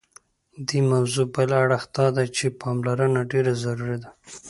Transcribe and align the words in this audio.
دې 0.67 0.79
موضوع 0.91 1.25
بل 1.33 1.49
اړخ 1.61 1.83
دادی 1.97 2.27
چې 2.37 2.45
پاملرنه 2.61 3.21
ډېره 3.31 3.53
ضروري 3.63 3.97
ده. 4.03 4.09